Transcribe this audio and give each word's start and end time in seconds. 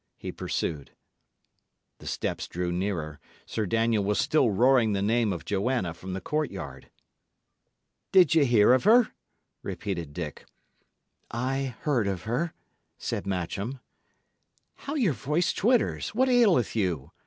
he 0.17 0.31
pursued. 0.31 0.89
The 1.99 2.07
steps 2.07 2.47
drew 2.47 2.71
nearer. 2.71 3.19
Sir 3.45 3.67
Daniel 3.67 4.03
was 4.03 4.17
still 4.17 4.49
roaring 4.49 4.93
the 4.93 5.01
name 5.03 5.31
of 5.31 5.45
Joanna 5.45 5.93
from 5.93 6.13
the 6.13 6.19
courtyard. 6.21 6.89
"Did 8.11 8.33
ye 8.33 8.45
hear 8.45 8.73
of 8.73 8.83
her?" 8.85 9.09
repeated 9.61 10.11
Dick. 10.11 10.47
"I 11.29 11.75
heard 11.81 12.07
of 12.07 12.23
her," 12.23 12.51
said 12.97 13.27
Matcham. 13.27 13.79
"How 14.73 14.95
your 14.95 15.13
voice 15.13 15.53
twitters! 15.53 16.15
What 16.15 16.29
aileth 16.29 16.75
you?" 16.75 17.11